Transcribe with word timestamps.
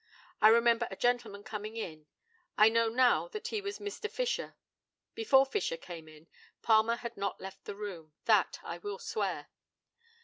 I 0.41 0.47
remember 0.47 0.87
a 0.89 0.95
gentleman 0.95 1.43
coming 1.43 1.77
in. 1.77 2.07
I 2.57 2.69
know 2.69 2.89
now 2.89 3.27
that 3.27 3.49
he 3.49 3.61
was 3.61 3.77
Mr. 3.77 4.09
Fisher. 4.09 4.55
Before 5.13 5.45
Fisher 5.45 5.77
came 5.77 6.07
in, 6.07 6.25
Palmer 6.63 6.95
had 6.95 7.17
not 7.17 7.39
left 7.39 7.65
the 7.65 7.75
room. 7.75 8.11
That 8.25 8.57
I 8.63 8.79
will 8.79 8.97
swear. 8.97 9.49